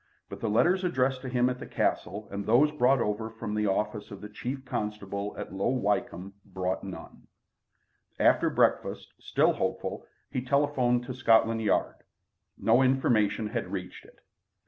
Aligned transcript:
But 0.29 0.39
the 0.39 0.49
letters 0.49 0.83
addressed 0.83 1.21
to 1.21 1.29
him 1.29 1.47
at 1.47 1.59
the 1.59 1.67
Castle 1.67 2.27
and 2.31 2.43
those 2.43 2.71
brought 2.71 2.99
over 2.99 3.29
from 3.29 3.53
the 3.53 3.67
office 3.67 4.09
of 4.09 4.19
the 4.19 4.29
Chief 4.29 4.65
Constable 4.65 5.35
at 5.37 5.53
Low 5.53 5.69
Wycombe 5.69 6.33
brought 6.43 6.83
none. 6.83 7.27
After 8.19 8.49
breakfast, 8.49 9.13
still 9.19 9.53
hopeful, 9.53 10.07
he 10.31 10.41
telephoned 10.41 11.03
to 11.05 11.13
Scotland 11.13 11.61
Yard. 11.61 11.97
No 12.57 12.81
information 12.81 13.49
had 13.49 13.71
reached 13.71 14.03
it. 14.03 14.17